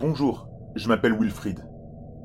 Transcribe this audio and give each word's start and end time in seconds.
Bonjour, 0.00 0.46
je 0.76 0.86
m'appelle 0.86 1.18
Wilfried. 1.18 1.58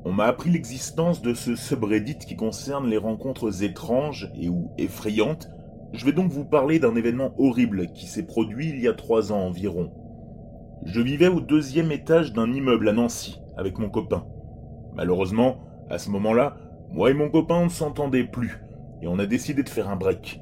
On 0.04 0.12
m'a 0.12 0.26
appris 0.26 0.48
l'existence 0.48 1.22
de 1.22 1.34
ce 1.34 1.56
subreddit 1.56 2.18
qui 2.18 2.36
concerne 2.36 2.86
les 2.86 2.98
rencontres 2.98 3.64
étranges 3.64 4.30
et 4.36 4.48
ou 4.48 4.70
effrayantes. 4.78 5.48
Je 5.92 6.04
vais 6.04 6.12
donc 6.12 6.30
vous 6.30 6.44
parler 6.44 6.78
d'un 6.78 6.94
événement 6.94 7.34
horrible 7.36 7.88
qui 7.88 8.06
s'est 8.06 8.26
produit 8.26 8.68
il 8.68 8.78
y 8.78 8.86
a 8.86 8.92
trois 8.92 9.32
ans 9.32 9.40
environ. 9.40 9.90
Je 10.84 11.00
vivais 11.00 11.26
au 11.26 11.40
deuxième 11.40 11.90
étage 11.90 12.32
d'un 12.32 12.52
immeuble 12.52 12.90
à 12.90 12.92
Nancy 12.92 13.40
avec 13.56 13.76
mon 13.80 13.90
copain. 13.90 14.24
Malheureusement, 14.94 15.56
à 15.90 15.98
ce 15.98 16.10
moment-là, 16.10 16.56
moi 16.92 17.10
et 17.10 17.14
mon 17.14 17.28
copain 17.28 17.64
ne 17.64 17.70
s'entendaient 17.70 18.22
plus 18.22 18.60
et 19.02 19.08
on 19.08 19.18
a 19.18 19.26
décidé 19.26 19.64
de 19.64 19.68
faire 19.68 19.90
un 19.90 19.96
break. 19.96 20.40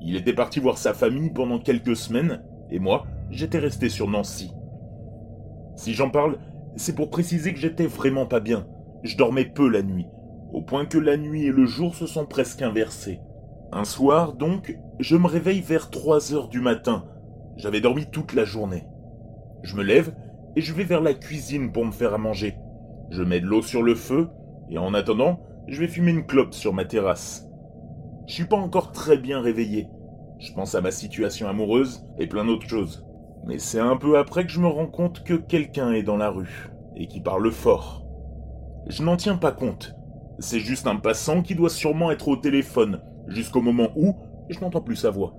Il 0.00 0.16
était 0.16 0.32
parti 0.32 0.58
voir 0.58 0.78
sa 0.78 0.94
famille 0.94 1.34
pendant 1.34 1.58
quelques 1.58 1.96
semaines 1.96 2.42
et 2.70 2.78
moi, 2.78 3.04
j'étais 3.28 3.58
resté 3.58 3.90
sur 3.90 4.08
Nancy. 4.08 4.54
Si 5.76 5.92
j'en 5.92 6.08
parle, 6.08 6.38
c'est 6.76 6.94
pour 6.94 7.10
préciser 7.10 7.52
que 7.52 7.58
j'étais 7.58 7.86
vraiment 7.86 8.26
pas 8.26 8.40
bien. 8.40 8.66
Je 9.02 9.16
dormais 9.16 9.44
peu 9.44 9.68
la 9.68 9.82
nuit, 9.82 10.06
au 10.52 10.62
point 10.62 10.86
que 10.86 10.98
la 10.98 11.16
nuit 11.16 11.44
et 11.44 11.52
le 11.52 11.66
jour 11.66 11.94
se 11.94 12.06
sont 12.06 12.26
presque 12.26 12.62
inversés. 12.62 13.20
Un 13.72 13.84
soir, 13.84 14.34
donc, 14.34 14.78
je 14.98 15.16
me 15.16 15.26
réveille 15.26 15.60
vers 15.60 15.90
3 15.90 16.34
heures 16.34 16.48
du 16.48 16.60
matin. 16.60 17.06
J'avais 17.56 17.80
dormi 17.80 18.06
toute 18.06 18.34
la 18.34 18.44
journée. 18.44 18.84
Je 19.62 19.76
me 19.76 19.82
lève 19.82 20.14
et 20.56 20.60
je 20.60 20.74
vais 20.74 20.84
vers 20.84 21.00
la 21.00 21.14
cuisine 21.14 21.72
pour 21.72 21.84
me 21.84 21.92
faire 21.92 22.14
à 22.14 22.18
manger. 22.18 22.56
Je 23.10 23.22
mets 23.22 23.40
de 23.40 23.46
l'eau 23.46 23.62
sur 23.62 23.82
le 23.82 23.94
feu 23.94 24.28
et 24.70 24.78
en 24.78 24.94
attendant, 24.94 25.40
je 25.68 25.80
vais 25.80 25.88
fumer 25.88 26.10
une 26.12 26.26
clope 26.26 26.54
sur 26.54 26.72
ma 26.72 26.84
terrasse. 26.84 27.48
Je 28.26 28.34
suis 28.34 28.46
pas 28.46 28.56
encore 28.56 28.92
très 28.92 29.16
bien 29.16 29.40
réveillé. 29.40 29.88
Je 30.38 30.52
pense 30.52 30.74
à 30.74 30.80
ma 30.80 30.90
situation 30.90 31.48
amoureuse 31.48 32.04
et 32.18 32.26
plein 32.26 32.44
d'autres 32.44 32.68
choses. 32.68 33.06
Mais 33.46 33.58
c'est 33.58 33.80
un 33.80 33.96
peu 33.96 34.18
après 34.18 34.44
que 34.44 34.52
je 34.52 34.60
me 34.60 34.68
rends 34.68 34.86
compte 34.86 35.24
que 35.24 35.34
quelqu'un 35.34 35.92
est 35.92 36.02
dans 36.02 36.16
la 36.16 36.30
rue 36.30 36.70
et 36.96 37.06
qui 37.06 37.20
parle 37.20 37.50
fort. 37.50 38.04
Je 38.88 39.02
n'en 39.02 39.16
tiens 39.16 39.36
pas 39.36 39.52
compte. 39.52 39.94
C'est 40.38 40.60
juste 40.60 40.86
un 40.86 40.96
passant 40.96 41.42
qui 41.42 41.54
doit 41.54 41.70
sûrement 41.70 42.10
être 42.10 42.28
au 42.28 42.36
téléphone 42.36 43.00
jusqu'au 43.28 43.60
moment 43.60 43.88
où 43.96 44.16
je 44.48 44.60
n'entends 44.60 44.80
plus 44.80 44.96
sa 44.96 45.10
voix. 45.10 45.34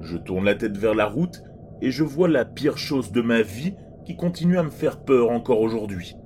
Je 0.00 0.16
tourne 0.16 0.44
la 0.44 0.54
tête 0.54 0.76
vers 0.76 0.94
la 0.94 1.06
route 1.06 1.42
et 1.80 1.90
je 1.90 2.04
vois 2.04 2.28
la 2.28 2.44
pire 2.44 2.78
chose 2.78 3.12
de 3.12 3.22
ma 3.22 3.42
vie 3.42 3.74
qui 4.04 4.16
continue 4.16 4.58
à 4.58 4.62
me 4.62 4.70
faire 4.70 5.00
peur 5.00 5.30
encore 5.30 5.60
aujourd'hui. 5.60 6.16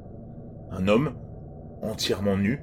Un 0.71 0.87
homme, 0.87 1.15
entièrement 1.83 2.37
nu, 2.37 2.63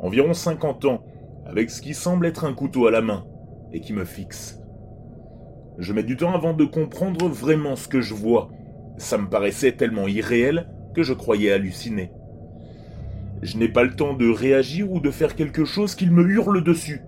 environ 0.00 0.34
50 0.34 0.84
ans, 0.84 1.02
avec 1.46 1.70
ce 1.70 1.82
qui 1.82 1.94
semble 1.94 2.26
être 2.26 2.44
un 2.44 2.54
couteau 2.54 2.86
à 2.86 2.90
la 2.90 3.02
main, 3.02 3.24
et 3.72 3.80
qui 3.80 3.92
me 3.92 4.04
fixe. 4.04 4.61
Je 5.78 5.92
mets 5.92 6.02
du 6.02 6.16
temps 6.16 6.34
avant 6.34 6.52
de 6.52 6.64
comprendre 6.64 7.28
vraiment 7.28 7.76
ce 7.76 7.88
que 7.88 8.00
je 8.00 8.14
vois. 8.14 8.50
Ça 8.98 9.18
me 9.18 9.28
paraissait 9.28 9.72
tellement 9.72 10.06
irréel 10.06 10.68
que 10.94 11.02
je 11.02 11.14
croyais 11.14 11.52
halluciner. 11.52 12.12
Je 13.40 13.56
n'ai 13.56 13.68
pas 13.68 13.82
le 13.82 13.94
temps 13.94 14.14
de 14.14 14.28
réagir 14.28 14.92
ou 14.92 15.00
de 15.00 15.10
faire 15.10 15.34
quelque 15.34 15.64
chose 15.64 15.94
qu'il 15.94 16.12
me 16.12 16.28
hurle 16.28 16.62
dessus. 16.62 17.02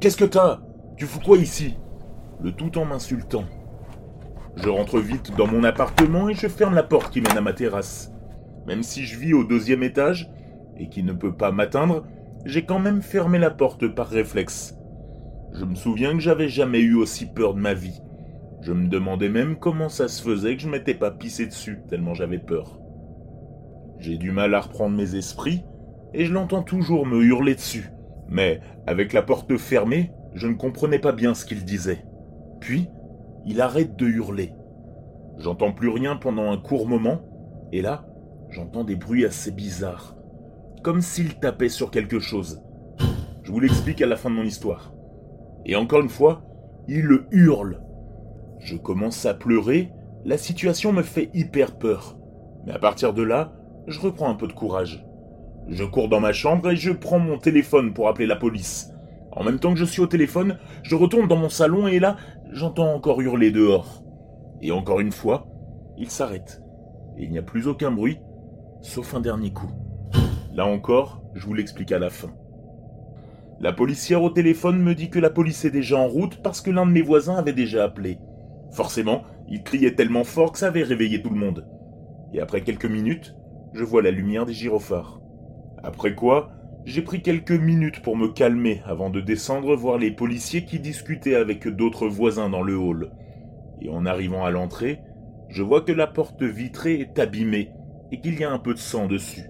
Qu'est-ce 0.00 0.16
que 0.16 0.24
t'as? 0.24 0.60
Tu 0.96 1.06
fous 1.06 1.20
quoi 1.20 1.38
ici? 1.38 1.76
Le 2.42 2.52
tout 2.52 2.78
en 2.78 2.84
m'insultant. 2.84 3.44
Je 4.56 4.68
rentre 4.68 5.00
vite 5.00 5.34
dans 5.36 5.48
mon 5.48 5.64
appartement 5.64 6.28
et 6.28 6.34
je 6.34 6.46
ferme 6.46 6.74
la 6.74 6.84
porte 6.84 7.12
qui 7.12 7.20
mène 7.20 7.36
à 7.36 7.40
ma 7.40 7.52
terrasse. 7.52 8.12
Même 8.66 8.82
si 8.82 9.04
je 9.04 9.18
vis 9.18 9.34
au 9.34 9.44
deuxième 9.44 9.82
étage 9.82 10.30
et 10.76 10.88
qui 10.88 11.02
ne 11.02 11.12
peut 11.12 11.34
pas 11.34 11.50
m'atteindre, 11.50 12.04
j'ai 12.44 12.64
quand 12.64 12.78
même 12.78 13.02
fermé 13.02 13.38
la 13.38 13.50
porte 13.50 13.88
par 13.88 14.08
réflexe. 14.08 14.76
Je 15.54 15.64
me 15.64 15.76
souviens 15.76 16.14
que 16.14 16.18
j'avais 16.18 16.48
jamais 16.48 16.80
eu 16.80 16.96
aussi 16.96 17.26
peur 17.26 17.54
de 17.54 17.60
ma 17.60 17.74
vie. 17.74 18.02
Je 18.60 18.72
me 18.72 18.88
demandais 18.88 19.28
même 19.28 19.54
comment 19.56 19.88
ça 19.88 20.08
se 20.08 20.20
faisait 20.20 20.56
que 20.56 20.62
je 20.62 20.68
m'étais 20.68 20.94
pas 20.94 21.12
pissé 21.12 21.46
dessus, 21.46 21.78
tellement 21.88 22.12
j'avais 22.12 22.40
peur. 22.40 22.80
J'ai 24.00 24.16
du 24.16 24.32
mal 24.32 24.52
à 24.54 24.60
reprendre 24.60 24.96
mes 24.96 25.14
esprits, 25.14 25.62
et 26.12 26.24
je 26.24 26.32
l'entends 26.32 26.64
toujours 26.64 27.06
me 27.06 27.22
hurler 27.22 27.54
dessus. 27.54 27.90
Mais, 28.28 28.60
avec 28.88 29.12
la 29.12 29.22
porte 29.22 29.56
fermée, 29.56 30.10
je 30.34 30.48
ne 30.48 30.54
comprenais 30.54 30.98
pas 30.98 31.12
bien 31.12 31.34
ce 31.34 31.44
qu'il 31.44 31.64
disait. 31.64 32.04
Puis, 32.60 32.88
il 33.46 33.60
arrête 33.60 33.94
de 33.94 34.06
hurler. 34.06 34.52
J'entends 35.38 35.72
plus 35.72 35.88
rien 35.88 36.16
pendant 36.16 36.50
un 36.50 36.56
court 36.56 36.88
moment, 36.88 37.20
et 37.70 37.80
là, 37.80 38.06
j'entends 38.50 38.82
des 38.82 38.96
bruits 38.96 39.24
assez 39.24 39.52
bizarres. 39.52 40.16
Comme 40.82 41.00
s'il 41.00 41.38
tapait 41.38 41.68
sur 41.68 41.92
quelque 41.92 42.18
chose. 42.18 42.60
Je 43.44 43.52
vous 43.52 43.60
l'explique 43.60 44.02
à 44.02 44.06
la 44.06 44.16
fin 44.16 44.30
de 44.30 44.34
mon 44.34 44.42
histoire. 44.42 44.93
Et 45.64 45.76
encore 45.76 46.00
une 46.00 46.08
fois, 46.08 46.42
il 46.88 47.02
le 47.02 47.26
hurle. 47.30 47.80
Je 48.60 48.76
commence 48.76 49.26
à 49.26 49.34
pleurer, 49.34 49.90
la 50.24 50.38
situation 50.38 50.92
me 50.92 51.02
fait 51.02 51.30
hyper 51.34 51.76
peur. 51.76 52.16
Mais 52.66 52.72
à 52.72 52.78
partir 52.78 53.12
de 53.12 53.22
là, 53.22 53.52
je 53.86 54.00
reprends 54.00 54.30
un 54.30 54.34
peu 54.34 54.46
de 54.46 54.52
courage. 54.52 55.04
Je 55.68 55.84
cours 55.84 56.08
dans 56.08 56.20
ma 56.20 56.32
chambre 56.32 56.70
et 56.70 56.76
je 56.76 56.92
prends 56.92 57.18
mon 57.18 57.38
téléphone 57.38 57.94
pour 57.94 58.08
appeler 58.08 58.26
la 58.26 58.36
police. 58.36 58.90
En 59.32 59.42
même 59.42 59.58
temps 59.58 59.72
que 59.72 59.78
je 59.78 59.84
suis 59.84 60.00
au 60.00 60.06
téléphone, 60.06 60.58
je 60.82 60.94
retourne 60.94 61.28
dans 61.28 61.36
mon 61.36 61.48
salon 61.48 61.88
et 61.88 61.98
là, 61.98 62.16
j'entends 62.52 62.94
encore 62.94 63.20
hurler 63.20 63.50
dehors. 63.50 64.02
Et 64.60 64.70
encore 64.70 65.00
une 65.00 65.12
fois, 65.12 65.46
il 65.98 66.10
s'arrête. 66.10 66.62
Et 67.16 67.24
il 67.24 67.30
n'y 67.30 67.38
a 67.38 67.42
plus 67.42 67.66
aucun 67.66 67.90
bruit, 67.90 68.18
sauf 68.80 69.14
un 69.14 69.20
dernier 69.20 69.52
coup. 69.52 69.70
Là 70.52 70.66
encore, 70.66 71.22
je 71.34 71.46
vous 71.46 71.54
l'explique 71.54 71.92
à 71.92 71.98
la 71.98 72.10
fin. 72.10 72.30
La 73.60 73.72
policière 73.72 74.22
au 74.22 74.30
téléphone 74.30 74.82
me 74.82 74.94
dit 74.94 75.10
que 75.10 75.18
la 75.18 75.30
police 75.30 75.64
est 75.64 75.70
déjà 75.70 75.96
en 75.96 76.08
route 76.08 76.42
parce 76.42 76.60
que 76.60 76.70
l'un 76.70 76.86
de 76.86 76.90
mes 76.90 77.02
voisins 77.02 77.36
avait 77.36 77.52
déjà 77.52 77.84
appelé. 77.84 78.18
Forcément, 78.72 79.22
il 79.48 79.62
criait 79.62 79.94
tellement 79.94 80.24
fort 80.24 80.52
que 80.52 80.58
ça 80.58 80.66
avait 80.66 80.82
réveillé 80.82 81.22
tout 81.22 81.30
le 81.30 81.38
monde. 81.38 81.66
Et 82.32 82.40
après 82.40 82.62
quelques 82.62 82.86
minutes, 82.86 83.36
je 83.72 83.84
vois 83.84 84.02
la 84.02 84.10
lumière 84.10 84.44
des 84.44 84.52
gyrophares. 84.52 85.20
Après 85.82 86.14
quoi, 86.14 86.50
j'ai 86.84 87.02
pris 87.02 87.22
quelques 87.22 87.52
minutes 87.52 88.02
pour 88.02 88.16
me 88.16 88.28
calmer 88.28 88.82
avant 88.84 89.08
de 89.08 89.20
descendre 89.20 89.74
voir 89.76 89.98
les 89.98 90.10
policiers 90.10 90.64
qui 90.64 90.80
discutaient 90.80 91.36
avec 91.36 91.68
d'autres 91.68 92.08
voisins 92.08 92.50
dans 92.50 92.62
le 92.62 92.76
hall. 92.76 93.12
Et 93.80 93.88
en 93.88 94.04
arrivant 94.04 94.44
à 94.44 94.50
l'entrée, 94.50 95.00
je 95.48 95.62
vois 95.62 95.82
que 95.82 95.92
la 95.92 96.06
porte 96.06 96.42
vitrée 96.42 97.00
est 97.00 97.18
abîmée 97.18 97.70
et 98.10 98.20
qu'il 98.20 98.38
y 98.38 98.44
a 98.44 98.50
un 98.50 98.58
peu 98.58 98.74
de 98.74 98.78
sang 98.78 99.06
dessus. 99.06 99.44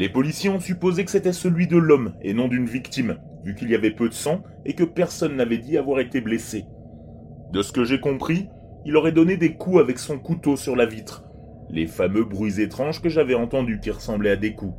Les 0.00 0.08
policiers 0.08 0.48
ont 0.48 0.60
supposé 0.60 1.04
que 1.04 1.10
c'était 1.10 1.34
celui 1.34 1.66
de 1.66 1.76
l'homme 1.76 2.14
et 2.22 2.32
non 2.32 2.48
d'une 2.48 2.64
victime, 2.64 3.18
vu 3.44 3.54
qu'il 3.54 3.68
y 3.68 3.74
avait 3.74 3.90
peu 3.90 4.08
de 4.08 4.14
sang 4.14 4.40
et 4.64 4.72
que 4.72 4.82
personne 4.82 5.36
n'avait 5.36 5.58
dit 5.58 5.76
avoir 5.76 6.00
été 6.00 6.22
blessé. 6.22 6.64
De 7.52 7.60
ce 7.60 7.70
que 7.70 7.84
j'ai 7.84 8.00
compris, 8.00 8.48
il 8.86 8.96
aurait 8.96 9.12
donné 9.12 9.36
des 9.36 9.56
coups 9.56 9.78
avec 9.78 9.98
son 9.98 10.18
couteau 10.18 10.56
sur 10.56 10.74
la 10.74 10.86
vitre, 10.86 11.26
les 11.68 11.86
fameux 11.86 12.24
bruits 12.24 12.62
étranges 12.62 13.02
que 13.02 13.10
j'avais 13.10 13.34
entendus 13.34 13.78
qui 13.78 13.90
ressemblaient 13.90 14.30
à 14.30 14.36
des 14.36 14.54
coups. 14.54 14.72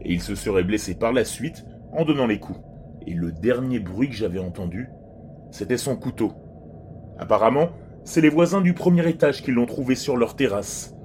Et 0.00 0.14
il 0.14 0.22
se 0.22 0.34
serait 0.34 0.64
blessé 0.64 0.94
par 0.94 1.12
la 1.12 1.26
suite 1.26 1.66
en 1.92 2.06
donnant 2.06 2.26
les 2.26 2.38
coups. 2.38 2.60
Et 3.06 3.12
le 3.12 3.32
dernier 3.32 3.80
bruit 3.80 4.08
que 4.08 4.16
j'avais 4.16 4.38
entendu, 4.38 4.88
c'était 5.50 5.76
son 5.76 5.94
couteau. 5.94 6.32
Apparemment, 7.18 7.68
c'est 8.02 8.22
les 8.22 8.30
voisins 8.30 8.62
du 8.62 8.72
premier 8.72 9.06
étage 9.10 9.42
qui 9.42 9.52
l'ont 9.52 9.66
trouvé 9.66 9.94
sur 9.94 10.16
leur 10.16 10.36
terrasse. 10.36 10.96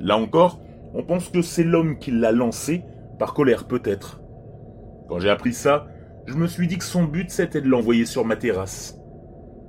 Là 0.00 0.16
encore, 0.16 0.60
on 0.94 1.02
pense 1.02 1.28
que 1.28 1.42
c'est 1.42 1.64
l'homme 1.64 1.98
qui 1.98 2.10
l'a 2.10 2.32
lancé, 2.32 2.82
par 3.18 3.34
colère 3.34 3.66
peut-être. 3.66 4.20
Quand 5.08 5.18
j'ai 5.18 5.30
appris 5.30 5.52
ça, 5.52 5.86
je 6.26 6.34
me 6.34 6.46
suis 6.46 6.66
dit 6.66 6.78
que 6.78 6.84
son 6.84 7.04
but 7.04 7.30
c'était 7.30 7.60
de 7.60 7.68
l'envoyer 7.68 8.06
sur 8.06 8.24
ma 8.24 8.36
terrasse. 8.36 8.98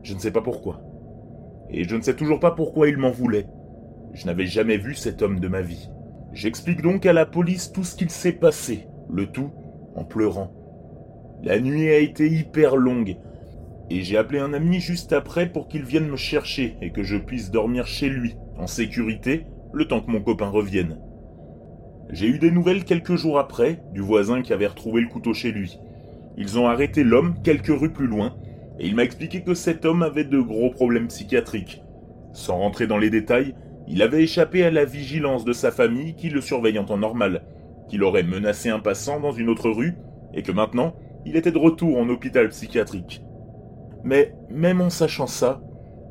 Je 0.04 0.14
ne 0.14 0.20
sais 0.20 0.32
pas 0.32 0.42
pourquoi. 0.42 0.82
Et 1.70 1.84
je 1.84 1.96
ne 1.96 2.02
sais 2.02 2.16
toujours 2.16 2.40
pas 2.40 2.52
pourquoi 2.52 2.88
il 2.88 2.98
m'en 2.98 3.12
voulait. 3.12 3.48
Je 4.14 4.26
n'avais 4.26 4.46
jamais 4.46 4.78
vu 4.78 4.96
cet 4.96 5.22
homme 5.22 5.40
de 5.40 5.48
ma 5.48 5.62
vie. 5.62 5.90
J'explique 6.34 6.82
donc 6.82 7.06
à 7.06 7.14
la 7.14 7.26
police 7.26 7.72
tout 7.72 7.84
ce 7.84 7.96
qu'il 7.96 8.10
s'est 8.10 8.32
passé, 8.32 8.88
le 9.10 9.28
tout 9.28 9.52
en 9.96 10.04
pleurant. 10.04 10.54
La 11.44 11.60
nuit 11.60 11.90
a 11.90 11.98
été 11.98 12.28
hyper 12.28 12.78
longue, 12.78 13.18
et 13.90 14.02
j'ai 14.02 14.18
appelé 14.18 14.40
un 14.40 14.54
ami 14.54 14.80
juste 14.80 15.14
après 15.14 15.48
pour 15.48 15.68
qu'il 15.68 15.84
vienne 15.84 16.10
me 16.10 16.18
chercher 16.18 16.78
et 16.82 16.92
que 16.92 17.04
je 17.04 17.18
puisse 17.18 17.52
dormir 17.52 17.88
chez 17.88 18.10
lui, 18.10 18.36
en 18.58 18.68
sécurité, 18.68 19.46
le 19.74 19.88
temps 19.88 20.02
que 20.02 20.12
mon 20.12 20.22
copain 20.22 20.50
revienne. 20.50 21.00
J'ai 22.10 22.28
eu 22.28 22.40
des 22.40 22.52
nouvelles 22.52 22.86
quelques 22.86 23.16
jours 23.16 23.38
après 23.38 23.82
du 23.94 24.00
voisin 24.00 24.42
qui 24.42 24.54
avait 24.54 24.68
retrouvé 24.68 25.02
le 25.02 25.10
couteau 25.10 25.34
chez 25.34 25.52
lui. 25.52 25.78
Ils 26.38 26.58
ont 26.58 26.68
arrêté 26.68 27.04
l'homme 27.04 27.36
quelques 27.44 27.68
rues 27.68 27.92
plus 27.92 28.08
loin, 28.08 28.36
et 28.80 28.88
il 28.88 28.96
m'a 28.96 29.04
expliqué 29.04 29.42
que 29.42 29.54
cet 29.54 29.84
homme 29.84 30.04
avait 30.04 30.24
de 30.24 30.40
gros 30.40 30.70
problèmes 30.70 31.08
psychiatriques. 31.08 31.82
Sans 32.32 32.58
rentrer 32.58 32.88
dans 32.88 32.98
les 32.98 33.10
détails, 33.10 33.56
il 33.88 34.02
avait 34.02 34.24
échappé 34.24 34.64
à 34.64 34.72
la 34.72 34.86
vigilance 34.86 35.44
de 35.44 35.54
sa 35.54 35.72
famille 35.72 36.16
qui 36.16 36.30
le 36.30 36.40
surveille 36.40 36.80
en 36.80 36.86
temps 36.86 36.98
normal, 36.98 37.44
qu'il 37.90 38.04
aurait 38.04 38.24
menacé 38.24 38.70
un 38.70 38.80
passant 38.80 39.20
dans 39.20 39.32
une 39.32 39.50
autre 39.50 39.70
rue, 39.70 39.96
et 40.34 40.44
que 40.44 40.52
maintenant, 40.52 40.94
il 41.26 41.36
était 41.36 41.52
de 41.52 41.58
retour 41.58 41.98
en 41.98 42.08
hôpital 42.08 42.48
psychiatrique. 42.50 43.22
Mais 44.04 44.34
même 44.50 44.80
en 44.80 44.90
sachant 44.90 45.28
ça, 45.28 45.62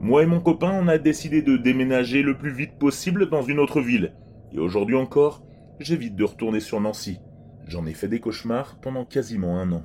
moi 0.01 0.23
et 0.23 0.27
mon 0.27 0.41
copain, 0.41 0.79
on 0.79 0.89
a 0.89 0.99
décidé 0.99 1.41
de 1.41 1.57
déménager 1.57 2.23
le 2.23 2.37
plus 2.37 2.51
vite 2.51 2.79
possible 2.79 3.31
dans 3.31 3.43
une 3.43 3.61
autre 3.61 3.81
ville. 3.81 4.13
Et 4.53 4.59
aujourd'hui 4.59 4.97
encore, 4.97 5.46
j'évite 5.81 6.17
de 6.17 6.25
retourner 6.25 6.61
sur 6.61 6.81
Nancy. 6.81 7.21
J'en 7.67 7.87
ai 7.87 7.95
fait 7.95 8.09
des 8.09 8.21
cauchemars 8.21 8.79
pendant 8.81 9.05
quasiment 9.05 9.59
un 9.61 9.73
an. 9.73 9.85